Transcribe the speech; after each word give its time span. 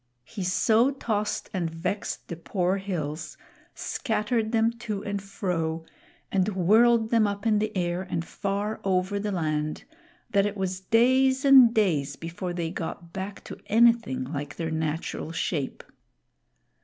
He 0.23 0.43
so 0.43 0.89
tossed 0.89 1.47
and 1.53 1.69
vexed 1.69 2.27
the 2.27 2.35
poor 2.35 2.77
hills, 2.77 3.37
scattered 3.75 4.51
them 4.51 4.71
to 4.79 5.03
and 5.03 5.21
fro, 5.21 5.85
and 6.31 6.49
whirled 6.55 7.11
them 7.11 7.27
up 7.27 7.45
in 7.45 7.59
the 7.59 7.71
air 7.77 8.01
and 8.01 8.25
far 8.25 8.81
over 8.83 9.19
the 9.19 9.31
land, 9.31 9.83
that 10.31 10.47
it 10.47 10.57
was 10.57 10.79
days 10.79 11.45
and 11.45 11.71
days 11.71 12.15
before 12.15 12.51
they 12.51 12.71
got 12.71 13.11
hack 13.15 13.43
to 13.43 13.59
anything 13.67 14.23
like 14.23 14.55
their 14.55 14.71
natural 14.71 15.31
shape. 15.31 15.83